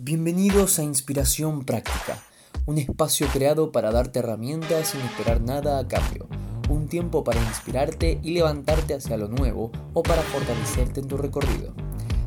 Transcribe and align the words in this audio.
Bienvenidos 0.00 0.78
a 0.78 0.84
Inspiración 0.84 1.64
Práctica, 1.64 2.22
un 2.66 2.78
espacio 2.78 3.26
creado 3.32 3.72
para 3.72 3.90
darte 3.90 4.20
herramientas 4.20 4.90
sin 4.90 5.00
esperar 5.00 5.40
nada 5.40 5.80
a 5.80 5.88
cambio, 5.88 6.28
un 6.68 6.86
tiempo 6.86 7.24
para 7.24 7.42
inspirarte 7.42 8.20
y 8.22 8.30
levantarte 8.30 8.94
hacia 8.94 9.16
lo 9.16 9.26
nuevo 9.26 9.72
o 9.94 10.02
para 10.04 10.22
fortalecerte 10.22 11.00
en 11.00 11.08
tu 11.08 11.16
recorrido. 11.16 11.74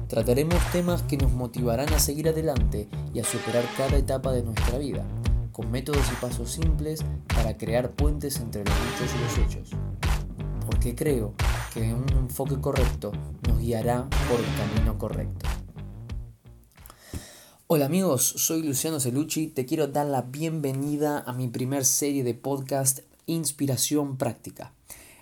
Trataremos 0.09 0.59
temas 0.73 1.01
que 1.03 1.15
nos 1.15 1.31
motivarán 1.31 1.93
a 1.93 1.99
seguir 1.99 2.27
adelante 2.27 2.89
y 3.13 3.21
a 3.21 3.23
superar 3.23 3.63
cada 3.77 3.95
etapa 3.95 4.33
de 4.33 4.43
nuestra 4.43 4.77
vida, 4.77 5.05
con 5.53 5.71
métodos 5.71 6.11
y 6.11 6.15
pasos 6.21 6.51
simples 6.51 7.05
para 7.33 7.57
crear 7.57 7.91
puentes 7.91 8.41
entre 8.41 8.65
los 8.65 8.75
dichos 8.75 9.15
y 9.15 9.23
los 9.23 9.47
hechos. 9.47 9.69
Porque 10.65 10.93
creo 10.93 11.35
que 11.73 11.93
un 11.93 12.09
enfoque 12.09 12.59
correcto 12.59 13.13
nos 13.47 13.59
guiará 13.59 14.09
por 14.29 14.41
el 14.41 14.55
camino 14.57 14.97
correcto. 14.97 15.60
Hola 17.73 17.85
amigos, 17.85 18.33
soy 18.35 18.63
Luciano 18.63 18.99
Celucci, 18.99 19.47
te 19.47 19.65
quiero 19.65 19.87
dar 19.87 20.05
la 20.05 20.23
bienvenida 20.23 21.23
a 21.25 21.31
mi 21.31 21.47
primer 21.47 21.85
serie 21.85 22.21
de 22.21 22.33
podcast 22.33 22.99
Inspiración 23.27 24.17
Práctica. 24.17 24.73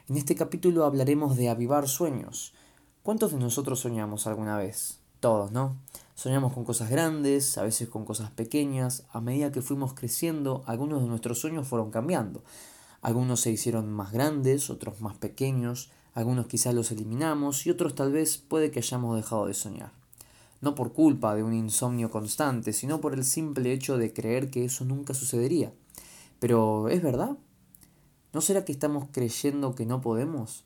En 0.07 0.17
este 0.17 0.33
capítulo 0.33 0.85
hablaremos 0.85 1.37
de 1.37 1.49
avivar 1.49 1.87
sueños. 1.87 2.55
¿Cuántos 3.03 3.33
de 3.33 3.37
nosotros 3.37 3.81
soñamos 3.81 4.25
alguna 4.25 4.57
vez? 4.57 4.97
Todos, 5.19 5.51
¿no? 5.51 5.77
Soñamos 6.15 6.51
con 6.51 6.65
cosas 6.65 6.89
grandes, 6.89 7.55
a 7.59 7.61
veces 7.61 7.87
con 7.87 8.03
cosas 8.03 8.31
pequeñas. 8.31 9.03
A 9.11 9.21
medida 9.21 9.51
que 9.51 9.61
fuimos 9.61 9.93
creciendo, 9.93 10.63
algunos 10.65 11.03
de 11.03 11.07
nuestros 11.07 11.37
sueños 11.37 11.67
fueron 11.67 11.91
cambiando. 11.91 12.41
Algunos 13.03 13.41
se 13.41 13.51
hicieron 13.51 13.91
más 13.93 14.11
grandes, 14.11 14.71
otros 14.71 15.01
más 15.01 15.15
pequeños, 15.15 15.91
algunos 16.15 16.47
quizás 16.47 16.73
los 16.73 16.91
eliminamos 16.91 17.67
y 17.67 17.69
otros 17.69 17.93
tal 17.93 18.11
vez 18.11 18.37
puede 18.37 18.71
que 18.71 18.79
hayamos 18.79 19.15
dejado 19.17 19.45
de 19.45 19.53
soñar 19.53 19.98
no 20.61 20.75
por 20.75 20.93
culpa 20.93 21.35
de 21.35 21.43
un 21.43 21.53
insomnio 21.53 22.09
constante, 22.11 22.73
sino 22.73 23.01
por 23.01 23.13
el 23.13 23.23
simple 23.23 23.71
hecho 23.71 23.97
de 23.97 24.13
creer 24.13 24.49
que 24.49 24.65
eso 24.65 24.85
nunca 24.85 25.13
sucedería. 25.13 25.73
Pero, 26.39 26.89
¿es 26.89 27.01
verdad? 27.01 27.37
¿No 28.33 28.41
será 28.41 28.65
que 28.65 28.71
estamos 28.71 29.07
creyendo 29.11 29.75
que 29.75 29.85
no 29.85 30.01
podemos? 30.01 30.65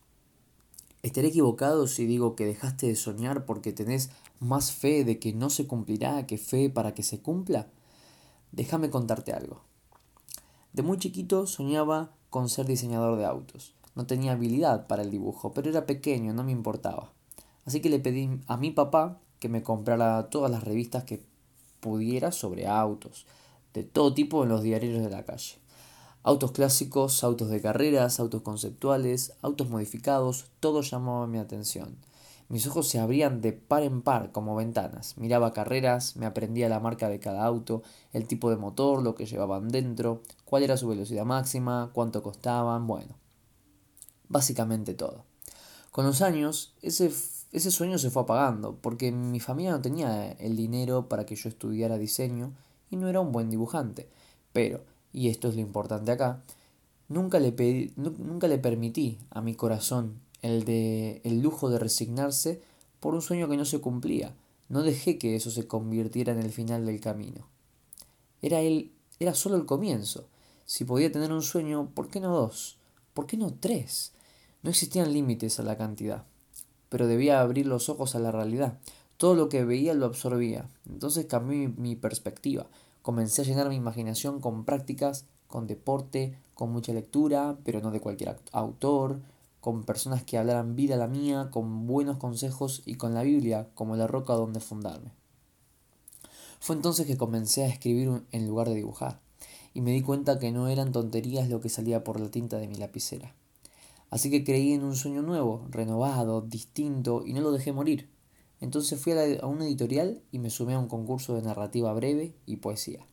¿Estaré 1.01 1.27
equivocado 1.27 1.87
si 1.87 2.05
digo 2.05 2.35
que 2.35 2.45
dejaste 2.45 2.87
de 2.87 2.95
soñar 2.95 3.45
porque 3.45 3.73
tenés 3.73 4.09
más 4.39 4.71
fe 4.71 5.03
de 5.03 5.19
que 5.19 5.33
no 5.33 5.49
se 5.49 5.67
cumplirá 5.67 6.25
que 6.25 6.37
fe 6.37 6.69
para 6.69 6.93
que 6.93 7.03
se 7.03 7.19
cumpla? 7.19 7.67
Déjame 8.51 8.89
contarte 8.89 9.33
algo. 9.33 9.61
De 10.73 10.81
muy 10.81 10.97
chiquito 10.97 11.45
soñaba 11.45 12.11
con 12.29 12.49
ser 12.49 12.65
diseñador 12.65 13.17
de 13.17 13.25
autos. 13.25 13.75
No 13.95 14.07
tenía 14.07 14.31
habilidad 14.31 14.87
para 14.87 15.03
el 15.03 15.11
dibujo, 15.11 15.53
pero 15.53 15.69
era 15.69 15.85
pequeño, 15.85 16.33
no 16.33 16.43
me 16.43 16.51
importaba. 16.51 17.11
Así 17.65 17.79
que 17.79 17.89
le 17.89 17.99
pedí 17.99 18.41
a 18.47 18.57
mi 18.57 18.71
papá 18.71 19.19
que 19.43 19.49
me 19.49 19.61
comprara 19.61 20.29
todas 20.29 20.49
las 20.49 20.63
revistas 20.63 21.03
que 21.03 21.21
pudiera 21.81 22.31
sobre 22.31 22.65
autos, 22.65 23.25
de 23.73 23.83
todo 23.83 24.13
tipo 24.13 24.41
en 24.41 24.47
los 24.47 24.63
diarios 24.63 25.03
de 25.03 25.09
la 25.09 25.25
calle. 25.25 25.57
Autos 26.23 26.53
clásicos, 26.53 27.25
autos 27.25 27.49
de 27.49 27.59
carreras, 27.59 28.21
autos 28.21 28.41
conceptuales, 28.41 29.33
autos 29.41 29.67
modificados, 29.67 30.45
todo 30.61 30.79
llamaba 30.79 31.27
mi 31.27 31.39
atención. 31.39 31.97
Mis 32.47 32.65
ojos 32.67 32.87
se 32.87 32.99
abrían 32.99 33.41
de 33.41 33.51
par 33.51 33.83
en 33.83 34.01
par 34.01 34.31
como 34.31 34.55
ventanas. 34.55 35.17
Miraba 35.17 35.51
carreras, 35.51 36.15
me 36.15 36.25
aprendía 36.25 36.69
la 36.69 36.79
marca 36.79 37.09
de 37.09 37.19
cada 37.19 37.43
auto, 37.43 37.83
el 38.13 38.27
tipo 38.27 38.49
de 38.49 38.55
motor, 38.55 39.03
lo 39.03 39.13
que 39.13 39.25
llevaban 39.25 39.67
dentro, 39.67 40.21
cuál 40.45 40.63
era 40.63 40.77
su 40.77 40.87
velocidad 40.87 41.25
máxima, 41.25 41.91
cuánto 41.91 42.23
costaban, 42.23 42.87
bueno. 42.87 43.17
Básicamente 44.29 44.93
todo. 44.93 45.25
Con 45.91 46.05
los 46.05 46.21
años, 46.21 46.75
ese 46.81 47.11
ese 47.53 47.69
sueño 47.69 47.99
se 47.99 48.09
fue 48.09 48.23
apagando, 48.23 48.79
porque 48.81 49.11
mi 49.11 49.39
familia 49.39 49.71
no 49.71 49.81
tenía 49.81 50.31
el 50.31 50.57
dinero 50.57 51.07
para 51.07 51.25
que 51.25 51.35
yo 51.35 51.49
estudiara 51.49 51.99
diseño 51.99 52.51
y 52.89 52.95
no 52.95 53.07
era 53.07 53.21
un 53.21 53.31
buen 53.31 53.51
dibujante. 53.51 54.09
Pero, 54.51 54.83
y 55.13 55.29
esto 55.29 55.49
es 55.49 55.55
lo 55.55 55.61
importante 55.61 56.11
acá, 56.11 56.41
nunca 57.09 57.39
le, 57.39 57.51
pedí, 57.51 57.93
nunca 57.95 58.47
le 58.47 58.57
permití 58.57 59.19
a 59.29 59.41
mi 59.41 59.53
corazón 59.53 60.19
el, 60.41 60.65
de, 60.65 61.21
el 61.23 61.41
lujo 61.41 61.69
de 61.69 61.77
resignarse 61.77 62.59
por 62.99 63.13
un 63.13 63.21
sueño 63.21 63.47
que 63.47 63.57
no 63.57 63.65
se 63.65 63.79
cumplía. 63.79 64.33
No 64.67 64.81
dejé 64.81 65.19
que 65.19 65.35
eso 65.35 65.51
se 65.51 65.67
convirtiera 65.67 66.33
en 66.33 66.39
el 66.39 66.51
final 66.51 66.87
del 66.87 67.01
camino. 67.01 67.47
Era, 68.41 68.61
él, 68.61 68.93
era 69.19 69.35
solo 69.35 69.57
el 69.57 69.67
comienzo. 69.67 70.27
Si 70.65 70.85
podía 70.85 71.11
tener 71.11 71.31
un 71.31 71.43
sueño, 71.43 71.91
¿por 71.93 72.07
qué 72.07 72.19
no 72.19 72.35
dos? 72.35 72.79
¿Por 73.13 73.27
qué 73.27 73.37
no 73.37 73.53
tres? 73.53 74.13
No 74.63 74.71
existían 74.71 75.13
límites 75.13 75.59
a 75.59 75.63
la 75.63 75.77
cantidad 75.77 76.25
pero 76.93 77.07
debía 77.07 77.41
abrir 77.41 77.65
los 77.65 77.89
ojos 77.89 78.13
a 78.13 78.19
la 78.19 78.31
realidad. 78.31 78.77
Todo 79.17 79.33
lo 79.33 79.49
que 79.49 79.65
veía 79.65 79.95
lo 79.95 80.05
absorbía. 80.05 80.69
Entonces 80.87 81.25
cambié 81.25 81.69
mi, 81.69 81.95
perspectiva. 81.95 82.67
Comencé 83.01 83.41
a 83.41 83.45
llenar 83.45 83.67
mi 83.67 83.77
imaginación 83.77 84.39
con 84.39 84.63
prácticas, 84.63 85.25
con 85.47 85.65
deporte, 85.65 86.37
con 86.53 86.71
mucha 86.71 86.93
lectura, 86.93 87.57
pero 87.65 87.81
no 87.81 87.89
de 87.89 87.99
cualquier 87.99 88.37
autor, 88.51 89.21
con 89.59 89.85
personas 89.85 90.23
que 90.23 90.37
hablaran 90.37 90.75
vida 90.75 90.95
la 90.95 91.07
mía, 91.07 91.49
con 91.49 91.87
buenos 91.87 92.17
consejos 92.17 92.83
y 92.85 92.93
con 92.93 93.15
la 93.15 93.23
Biblia 93.23 93.69
como 93.73 93.95
la 93.95 94.05
roca 94.05 94.33
donde 94.33 94.59
fundarme. 94.59 95.09
Fue 96.59 96.75
entonces 96.75 97.07
que 97.07 97.17
comencé 97.17 97.63
a 97.63 97.69
escribir 97.69 98.21
en 98.31 98.47
lugar 98.47 98.69
de 98.69 98.75
dibujar, 98.75 99.19
y 99.73 99.81
me 99.81 99.93
di 99.93 100.03
cuenta 100.03 100.37
que 100.37 100.51
no 100.51 100.67
eran 100.67 100.91
tonterías 100.91 101.49
lo 101.49 101.59
que 101.59 101.69
salía 101.69 102.03
por 102.03 102.19
la 102.19 102.29
tinta 102.29 102.59
de 102.59 102.67
mi 102.67 102.75
lapicera. 102.75 103.33
Así 104.13 104.29
que 104.29 104.43
creí 104.43 104.73
en 104.73 104.83
un 104.83 104.95
sueño 104.95 105.23
nuevo, 105.23 105.65
renovado, 105.71 106.41
distinto, 106.41 107.23
y 107.25 107.33
no 107.33 107.41
lo 107.41 107.51
dejé 107.51 107.71
morir. 107.73 108.11
Entonces 108.61 109.01
fui 109.01 109.13
a, 109.13 109.47
una 109.47 109.65
editorial 109.65 110.21
y 110.31 110.37
me 110.37 110.51
sumé 110.51 110.75
a 110.75 110.79
un 110.79 110.87
concurso 110.87 111.33
de 111.33 111.41
narrativa 111.41 111.91
breve 111.93 112.35
y 112.45 112.57
poesía. 112.57 113.07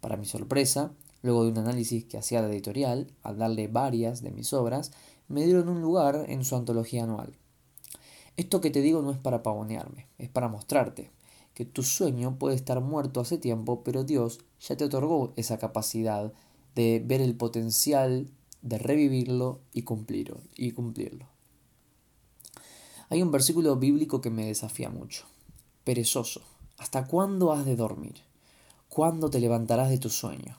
Para 0.00 0.16
mi 0.16 0.26
sorpresa, 0.26 0.92
luego 1.22 1.42
de 1.42 1.50
un 1.50 1.58
análisis 1.58 2.04
que 2.04 2.18
hacía 2.18 2.40
la 2.40 2.52
editorial, 2.52 3.08
al 3.24 3.36
darle 3.36 3.66
varias 3.66 4.22
de 4.22 4.30
mis 4.30 4.52
obras, 4.52 4.92
me 5.26 5.44
dieron 5.44 5.68
un 5.68 5.82
lugar 5.82 6.26
en 6.28 6.44
su 6.44 6.54
antología 6.54 7.02
anual. 7.02 7.34
Esto 8.36 8.60
que 8.60 8.70
te 8.70 8.80
digo 8.80 9.02
no 9.02 9.10
es 9.10 9.18
para 9.18 9.42
pavonearme, 9.42 10.06
es 10.18 10.28
para 10.28 10.46
mostrarte 10.46 11.10
que 11.52 11.64
tu 11.64 11.82
sueño 11.82 12.38
puede 12.38 12.54
estar 12.54 12.80
muerto 12.80 13.18
hace 13.18 13.38
tiempo, 13.38 13.82
pero 13.82 14.04
Dios 14.04 14.38
ya 14.60 14.76
te 14.76 14.84
otorgó 14.84 15.32
esa 15.34 15.58
capacidad 15.58 16.32
de 16.76 17.02
ver 17.04 17.22
el 17.22 17.34
potencial 17.34 18.30
de 18.62 18.78
revivirlo 18.78 19.60
y 19.72 19.82
cumplirlo, 19.82 20.40
y 20.56 20.72
cumplirlo. 20.72 21.26
Hay 23.10 23.22
un 23.22 23.30
versículo 23.30 23.76
bíblico 23.76 24.20
que 24.20 24.30
me 24.30 24.46
desafía 24.46 24.90
mucho. 24.90 25.24
Perezoso, 25.84 26.42
¿hasta 26.76 27.06
cuándo 27.06 27.52
has 27.52 27.64
de 27.64 27.76
dormir? 27.76 28.16
¿Cuándo 28.88 29.30
te 29.30 29.40
levantarás 29.40 29.90
de 29.90 29.98
tu 29.98 30.10
sueño? 30.10 30.58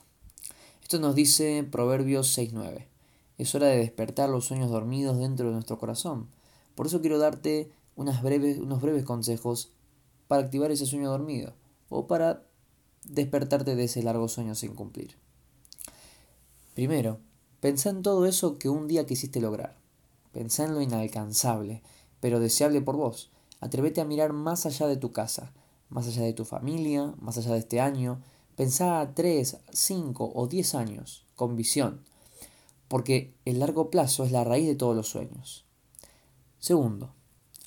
Esto 0.82 0.98
nos 0.98 1.14
dice 1.14 1.64
Proverbios 1.70 2.36
6.9. 2.36 2.86
Es 3.38 3.54
hora 3.54 3.68
de 3.68 3.78
despertar 3.78 4.28
los 4.28 4.46
sueños 4.46 4.70
dormidos 4.70 5.18
dentro 5.18 5.46
de 5.46 5.52
nuestro 5.52 5.78
corazón. 5.78 6.28
Por 6.74 6.86
eso 6.86 7.00
quiero 7.00 7.18
darte 7.18 7.70
unas 7.94 8.22
breves, 8.22 8.58
unos 8.58 8.80
breves 8.80 9.04
consejos 9.04 9.72
para 10.26 10.42
activar 10.42 10.70
ese 10.70 10.86
sueño 10.86 11.10
dormido 11.10 11.54
o 11.88 12.06
para 12.06 12.42
despertarte 13.04 13.76
de 13.76 13.84
ese 13.84 14.02
largo 14.02 14.28
sueño 14.28 14.54
sin 14.54 14.74
cumplir. 14.74 15.16
Primero, 16.74 17.20
Pensá 17.60 17.90
en 17.90 18.02
todo 18.02 18.24
eso 18.24 18.58
que 18.58 18.70
un 18.70 18.88
día 18.88 19.04
quisiste 19.04 19.40
lograr. 19.40 19.76
Pensá 20.32 20.64
en 20.64 20.74
lo 20.74 20.80
inalcanzable, 20.80 21.82
pero 22.18 22.40
deseable 22.40 22.80
por 22.80 22.96
vos. 22.96 23.30
Atrévete 23.60 24.00
a 24.00 24.06
mirar 24.06 24.32
más 24.32 24.64
allá 24.64 24.86
de 24.86 24.96
tu 24.96 25.12
casa, 25.12 25.52
más 25.90 26.06
allá 26.06 26.22
de 26.22 26.32
tu 26.32 26.46
familia, 26.46 27.14
más 27.20 27.36
allá 27.36 27.52
de 27.52 27.58
este 27.58 27.80
año. 27.80 28.22
Pensá 28.56 29.00
a 29.00 29.14
3, 29.14 29.58
5 29.70 30.32
o 30.34 30.46
10 30.46 30.74
años, 30.74 31.26
con 31.36 31.56
visión, 31.56 32.00
porque 32.88 33.34
el 33.44 33.58
largo 33.58 33.90
plazo 33.90 34.24
es 34.24 34.32
la 34.32 34.44
raíz 34.44 34.66
de 34.66 34.74
todos 34.74 34.96
los 34.96 35.08
sueños. 35.08 35.66
Segundo, 36.58 37.12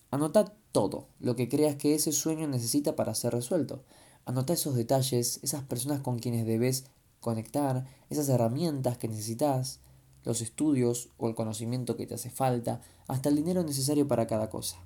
anota 0.10 0.54
todo 0.72 1.08
lo 1.20 1.36
que 1.36 1.50
creas 1.50 1.76
que 1.76 1.94
ese 1.94 2.12
sueño 2.12 2.48
necesita 2.48 2.96
para 2.96 3.14
ser 3.14 3.34
resuelto. 3.34 3.84
Anota 4.26 4.54
esos 4.54 4.76
detalles, 4.76 5.40
esas 5.44 5.64
personas 5.64 6.02
con 6.02 6.18
quienes 6.18 6.46
debes 6.48 6.86
conectar, 7.24 7.88
esas 8.12 8.30
herramientas 8.30 9.00
que 9.00 9.08
necesitas, 9.08 9.80
los 10.24 10.42
estudios 10.42 11.10
o 11.18 11.28
el 11.28 11.34
conocimiento 11.34 11.98
que 11.98 12.06
te 12.06 12.14
hace 12.14 12.30
falta, 12.30 12.82
hasta 13.08 13.30
el 13.30 13.36
dinero 13.36 13.64
necesario 13.64 14.08
para 14.08 14.28
cada 14.28 14.52
cosa. 14.52 14.78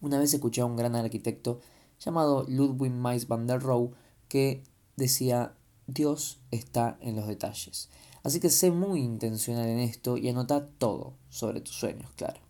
Una 0.00 0.18
vez 0.18 0.32
escuché 0.32 0.62
a 0.62 0.66
un 0.66 0.76
gran 0.76 0.96
arquitecto 0.96 1.60
llamado 2.00 2.44
Ludwig 2.48 2.92
Mies 2.92 3.28
van 3.28 3.46
der 3.46 3.60
Rohe 3.60 3.90
que 4.28 4.62
decía 4.96 5.54
Dios 5.86 6.38
está 6.50 6.96
en 7.00 7.16
los 7.16 7.26
detalles. 7.26 7.88
Así 8.22 8.40
que 8.40 8.50
sé 8.50 8.70
muy 8.70 9.00
intencional 9.00 9.68
en 9.68 9.78
esto 9.78 10.16
y 10.16 10.28
anota 10.28 10.66
todo 10.66 11.14
sobre 11.30 11.60
tus 11.60 11.74
sueños, 11.74 12.10
claro. 12.16 12.40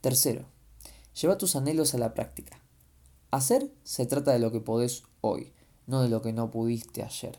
Tercero, 0.00 0.46
lleva 1.20 1.38
tus 1.38 1.54
anhelos 1.54 1.94
a 1.94 1.98
la 1.98 2.14
práctica. 2.14 2.60
Hacer 3.30 3.70
se 3.84 4.06
trata 4.06 4.32
de 4.32 4.38
lo 4.38 4.50
que 4.50 4.60
podés 4.60 5.04
hoy, 5.20 5.52
no 5.86 6.02
de 6.02 6.08
lo 6.08 6.22
que 6.22 6.32
no 6.32 6.50
pudiste 6.50 7.02
ayer. 7.02 7.38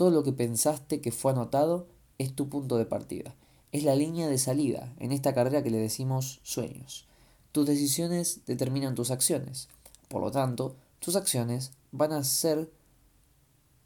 Todo 0.00 0.10
lo 0.10 0.22
que 0.22 0.32
pensaste 0.32 1.02
que 1.02 1.12
fue 1.12 1.32
anotado 1.32 1.86
es 2.16 2.34
tu 2.34 2.48
punto 2.48 2.78
de 2.78 2.86
partida. 2.86 3.34
Es 3.70 3.84
la 3.84 3.94
línea 3.94 4.28
de 4.28 4.38
salida 4.38 4.94
en 4.98 5.12
esta 5.12 5.34
carrera 5.34 5.62
que 5.62 5.68
le 5.68 5.76
decimos 5.76 6.40
sueños. 6.42 7.06
Tus 7.52 7.66
decisiones 7.66 8.40
determinan 8.46 8.94
tus 8.94 9.10
acciones. 9.10 9.68
Por 10.08 10.22
lo 10.22 10.30
tanto, 10.30 10.74
tus 11.00 11.16
acciones 11.16 11.72
van 11.92 12.14
a 12.14 12.24
ser 12.24 12.72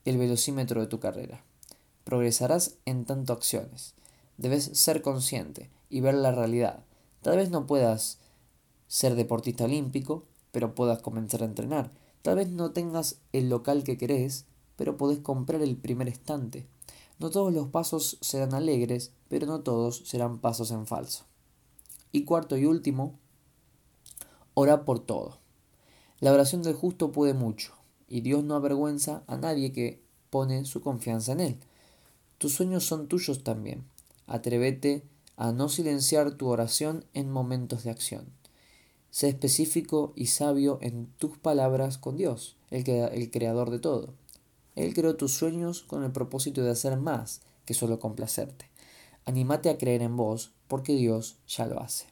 el 0.04 0.16
velocímetro 0.16 0.80
de 0.80 0.86
tu 0.86 1.00
carrera. 1.00 1.42
Progresarás 2.04 2.76
en 2.84 3.06
tanto 3.06 3.32
acciones. 3.32 3.94
Debes 4.38 4.66
ser 4.66 5.02
consciente 5.02 5.68
y 5.90 6.00
ver 6.00 6.14
la 6.14 6.30
realidad. 6.30 6.84
Tal 7.22 7.38
vez 7.38 7.50
no 7.50 7.66
puedas 7.66 8.18
ser 8.86 9.16
deportista 9.16 9.64
olímpico, 9.64 10.22
pero 10.52 10.76
puedas 10.76 11.02
comenzar 11.02 11.42
a 11.42 11.46
entrenar. 11.46 11.90
Tal 12.22 12.36
vez 12.36 12.50
no 12.50 12.70
tengas 12.70 13.16
el 13.32 13.48
local 13.48 13.82
que 13.82 13.98
querés, 13.98 14.46
pero 14.76 14.96
podés 14.96 15.18
comprar 15.18 15.62
el 15.62 15.76
primer 15.76 16.08
estante. 16.08 16.66
No 17.18 17.30
todos 17.30 17.52
los 17.52 17.68
pasos 17.68 18.18
serán 18.20 18.54
alegres, 18.54 19.12
pero 19.28 19.46
no 19.46 19.60
todos 19.60 20.02
serán 20.04 20.38
pasos 20.38 20.70
en 20.70 20.86
falso. 20.86 21.24
Y 22.12 22.24
cuarto 22.24 22.56
y 22.56 22.64
último, 22.64 23.18
ora 24.54 24.84
por 24.84 25.00
todo. 25.00 25.38
La 26.20 26.32
oración 26.32 26.62
del 26.62 26.74
justo 26.74 27.12
puede 27.12 27.34
mucho, 27.34 27.72
y 28.08 28.20
Dios 28.20 28.44
no 28.44 28.54
avergüenza 28.54 29.22
a 29.26 29.36
nadie 29.36 29.72
que 29.72 30.00
pone 30.30 30.64
su 30.64 30.80
confianza 30.80 31.32
en 31.32 31.40
Él. 31.40 31.58
Tus 32.38 32.54
sueños 32.54 32.84
son 32.84 33.08
tuyos 33.08 33.44
también. 33.44 33.84
Atrévete 34.26 35.04
a 35.36 35.52
no 35.52 35.68
silenciar 35.68 36.32
tu 36.32 36.48
oración 36.48 37.04
en 37.14 37.30
momentos 37.30 37.84
de 37.84 37.90
acción. 37.90 38.26
Sé 39.10 39.28
específico 39.28 40.12
y 40.16 40.26
sabio 40.26 40.78
en 40.80 41.06
tus 41.18 41.38
palabras 41.38 41.98
con 41.98 42.16
Dios, 42.16 42.56
el, 42.70 42.88
el 42.88 43.30
creador 43.30 43.70
de 43.70 43.78
todo. 43.78 44.14
Él 44.74 44.94
creó 44.94 45.16
tus 45.16 45.32
sueños 45.32 45.82
con 45.82 46.02
el 46.04 46.12
propósito 46.12 46.62
de 46.62 46.70
hacer 46.70 46.96
más 46.96 47.42
que 47.64 47.74
solo 47.74 48.00
complacerte. 48.00 48.70
Anímate 49.24 49.70
a 49.70 49.78
creer 49.78 50.02
en 50.02 50.16
vos, 50.16 50.52
porque 50.68 50.94
Dios 50.94 51.38
ya 51.46 51.66
lo 51.66 51.80
hace. 51.80 52.06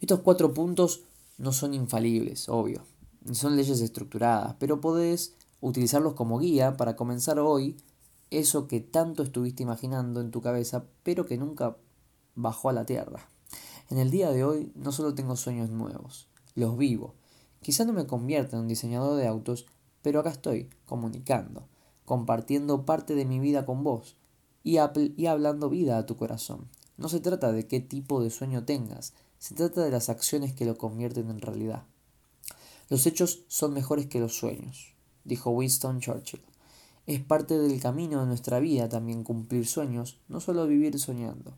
Estos 0.00 0.20
cuatro 0.20 0.54
puntos 0.54 1.02
no 1.36 1.52
son 1.52 1.74
infalibles, 1.74 2.48
obvio, 2.48 2.82
ni 3.24 3.34
son 3.34 3.56
leyes 3.56 3.80
estructuradas, 3.80 4.56
pero 4.58 4.80
podés 4.80 5.34
utilizarlos 5.60 6.14
como 6.14 6.38
guía 6.38 6.76
para 6.76 6.96
comenzar 6.96 7.38
hoy 7.38 7.76
eso 8.30 8.68
que 8.68 8.80
tanto 8.80 9.22
estuviste 9.22 9.62
imaginando 9.62 10.20
en 10.20 10.30
tu 10.30 10.40
cabeza, 10.40 10.84
pero 11.02 11.26
que 11.26 11.38
nunca 11.38 11.76
bajó 12.34 12.68
a 12.68 12.72
la 12.72 12.84
tierra. 12.84 13.28
En 13.90 13.98
el 13.98 14.10
día 14.10 14.30
de 14.30 14.44
hoy 14.44 14.72
no 14.74 14.92
solo 14.92 15.14
tengo 15.14 15.36
sueños 15.36 15.70
nuevos, 15.70 16.28
los 16.54 16.76
vivo. 16.76 17.14
Quizá 17.62 17.84
no 17.84 17.92
me 17.92 18.06
convierta 18.06 18.56
en 18.56 18.62
un 18.62 18.68
diseñador 18.68 19.16
de 19.16 19.26
autos, 19.26 19.66
pero 20.02 20.20
acá 20.20 20.30
estoy, 20.30 20.70
comunicando, 20.86 21.68
compartiendo 22.04 22.84
parte 22.84 23.14
de 23.14 23.24
mi 23.24 23.38
vida 23.38 23.66
con 23.66 23.84
vos 23.84 24.16
y, 24.64 24.78
y 25.16 25.26
hablando 25.26 25.68
vida 25.68 25.98
a 25.98 26.06
tu 26.06 26.16
corazón. 26.16 26.68
No 26.96 27.08
se 27.08 27.20
trata 27.20 27.52
de 27.52 27.66
qué 27.66 27.80
tipo 27.80 28.22
de 28.22 28.30
sueño 28.30 28.64
tengas, 28.64 29.12
se 29.38 29.54
trata 29.54 29.84
de 29.84 29.90
las 29.90 30.08
acciones 30.08 30.52
que 30.52 30.64
lo 30.64 30.76
convierten 30.76 31.30
en 31.30 31.40
realidad. 31.40 31.84
Los 32.88 33.06
hechos 33.06 33.44
son 33.48 33.74
mejores 33.74 34.06
que 34.06 34.20
los 34.20 34.36
sueños, 34.36 34.94
dijo 35.24 35.50
Winston 35.50 36.00
Churchill. 36.00 36.42
Es 37.06 37.20
parte 37.20 37.58
del 37.58 37.80
camino 37.80 38.20
de 38.20 38.26
nuestra 38.26 38.58
vida 38.60 38.88
también 38.88 39.24
cumplir 39.24 39.66
sueños, 39.66 40.18
no 40.28 40.40
solo 40.40 40.66
vivir 40.66 40.98
soñando. 40.98 41.54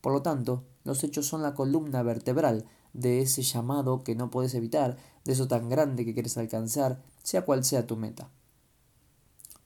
Por 0.00 0.12
lo 0.12 0.22
tanto, 0.22 0.64
los 0.84 1.04
hechos 1.04 1.26
son 1.26 1.42
la 1.42 1.54
columna 1.54 2.02
vertebral 2.02 2.64
de 2.92 3.20
ese 3.20 3.42
llamado 3.42 4.02
que 4.04 4.14
no 4.14 4.30
puedes 4.30 4.54
evitar, 4.54 4.96
de 5.24 5.32
eso 5.32 5.48
tan 5.48 5.68
grande 5.68 6.04
que 6.04 6.14
quieres 6.14 6.36
alcanzar, 6.36 7.02
sea 7.22 7.44
cual 7.44 7.64
sea 7.64 7.86
tu 7.86 7.96
meta. 7.96 8.30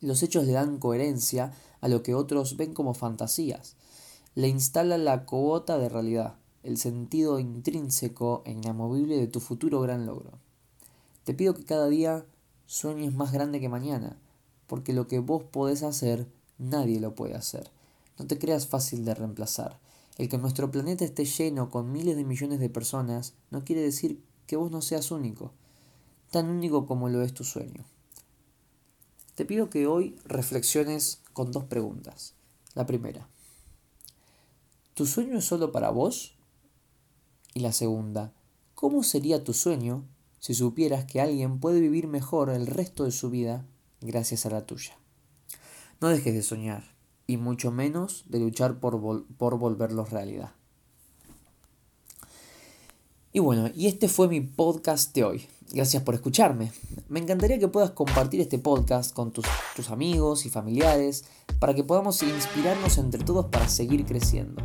Los 0.01 0.23
hechos 0.23 0.45
le 0.45 0.53
dan 0.53 0.79
coherencia 0.79 1.53
a 1.81 1.89
lo 1.89 2.03
que 2.03 2.15
otros 2.15 2.57
ven 2.57 2.75
como 2.75 2.95
fantasías, 2.95 3.77
le 4.35 4.49
instalan 4.49 5.05
la 5.05 5.27
cuota 5.27 5.79
de 5.79 5.89
realidad, 5.89 6.35
el 6.65 6.77
sentido 6.79 7.39
intrínseco 7.39 8.43
e 8.45 8.53
inamovible 8.53 9.17
de 9.17 9.29
tu 9.29 9.39
futuro 9.39 9.81
gran 9.81 10.07
logro. 10.07 10.33
Te 11.25 11.35
pido 11.35 11.55
que 11.55 11.65
cada 11.65 11.89
día 11.89 12.25
sueñes 12.67 13.15
más 13.15 13.33
grande 13.33 13.61
que 13.61 13.69
mañana, 13.69 14.19
porque 14.67 14.93
lo 14.93 15.07
que 15.07 15.21
vos 15.21 15.45
podés 15.45 15.83
hacer, 15.83 16.27
nadie 16.59 17.01
lo 17.01 17.15
puede 17.15 17.35
hacer. 17.35 17.71
No 18.19 18.27
te 18.27 18.39
creas 18.39 18.67
fácil 18.67 19.05
de 19.05 19.15
reemplazar. 19.15 19.79
El 20.17 20.29
que 20.29 20.39
nuestro 20.39 20.71
planeta 20.71 21.05
esté 21.05 21.25
lleno 21.25 21.71
con 21.71 21.91
miles 21.91 22.17
de 22.17 22.25
millones 22.25 22.61
de 22.61 22.71
personas 22.71 23.35
no 23.51 23.65
quiere 23.65 23.83
decir 23.83 24.23
que 24.47 24.57
vos 24.57 24.71
no 24.71 24.81
seas 24.81 25.11
único, 25.11 25.53
tan 26.31 26.49
único 26.49 26.87
como 26.87 27.09
lo 27.09 27.23
es 27.23 27.35
tu 27.35 27.43
sueño. 27.43 27.85
Te 29.35 29.45
pido 29.45 29.71
que 29.71 29.89
hoy 29.89 30.17
reflexiones 30.25 31.21
con 31.33 31.51
dos 31.51 31.65
preguntas. 31.65 32.35
La 32.75 32.87
primera, 32.87 33.29
¿tu 34.95 35.07
sueño 35.07 35.39
es 35.39 35.45
solo 35.45 35.73
para 35.73 35.91
vos? 35.91 36.37
Y 37.53 37.61
la 37.61 37.73
segunda, 37.73 38.33
¿cómo 38.75 39.03
sería 39.03 39.43
tu 39.43 39.53
sueño 39.53 40.05
si 40.39 40.55
supieras 40.55 41.07
que 41.07 41.21
alguien 41.21 41.59
puede 41.59 41.81
vivir 41.81 42.07
mejor 42.07 42.51
el 42.51 42.69
resto 42.69 43.05
de 43.05 43.11
su 43.11 43.31
vida 43.31 43.67
gracias 44.01 44.47
a 44.47 44.51
la 44.51 44.67
tuya? 44.67 44.97
No 46.01 46.09
dejes 46.09 46.35
de 46.35 46.43
soñar 46.43 46.94
y 47.27 47.37
mucho 47.37 47.71
menos 47.71 48.25
de 48.29 48.41
luchar 48.41 48.81
por, 48.81 49.27
por 49.37 49.59
volverlos 49.59 50.11
realidad. 50.11 50.53
Y 53.33 53.41
bueno, 53.41 53.69
y 53.75 53.89
este 53.89 54.09
fue 54.09 54.29
mi 54.29 54.41
podcast 54.41 55.13
de 55.15 55.25
hoy. 55.25 55.49
Gracias 55.73 56.05
por 56.05 56.15
escucharme. 56.15 56.71
Me 57.09 57.19
encantaría 57.19 57.59
que 57.59 57.67
puedas 57.67 57.91
compartir 57.91 58.41
este 58.41 58.61
podcast 58.61 59.13
con 59.13 59.33
tus, 59.33 59.45
tus, 59.75 59.91
amigos 59.91 60.47
y 60.47 60.51
familiares 60.51 61.25
para 61.59 61.75
que 61.75 61.83
podamos 61.83 62.23
inspirarnos 62.23 62.97
entre 62.99 63.25
todos 63.25 63.47
para 63.47 63.69
seguir 63.69 64.05
creciendo. 64.05 64.63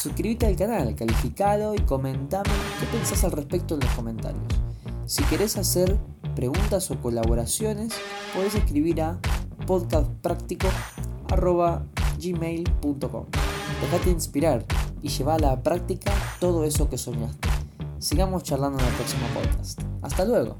Suscríbete 0.00 0.46
al 0.46 0.56
canal, 0.56 0.94
calificalo 0.94 1.74
y 1.74 1.80
comentame 1.80 2.50
qué 2.80 2.86
pensás 2.86 3.24
al 3.24 3.32
respecto 3.32 3.74
en 3.74 3.80
los 3.80 3.90
comentarios. 3.90 4.46
Si 5.04 5.22
querés 5.24 5.58
hacer 5.58 5.98
preguntas 6.34 6.90
o 6.90 7.00
colaboraciones, 7.00 7.92
podés 8.34 8.54
escribir 8.54 9.02
a 9.02 9.20
podcastpráctico 9.66 10.68
gmail.com. 12.18 13.26
Déjate 13.80 14.10
inspirar 14.10 14.64
y 15.02 15.08
lleva 15.08 15.34
a 15.34 15.38
la 15.38 15.62
práctica 15.62 16.12
todo 16.40 16.64
eso 16.64 16.88
que 16.88 16.98
soñaste. 16.98 17.48
Sigamos 17.98 18.42
charlando 18.42 18.78
en 18.78 18.86
el 18.86 18.92
próximo 18.94 19.26
podcast. 19.34 19.80
Hasta 20.02 20.24
luego. 20.24 20.56